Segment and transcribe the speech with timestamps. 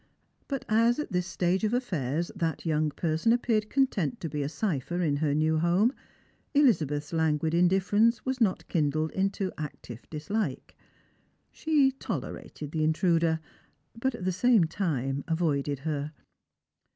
[0.47, 4.49] But as at this stage of affairs that young person appeared content to be a
[4.49, 5.93] cipher in her new home,
[6.55, 10.75] Elizabeth's languid indifference was not kindled into active dislike.
[11.51, 13.41] She tolerated the intruder,
[13.93, 16.11] but at the same time avoided her.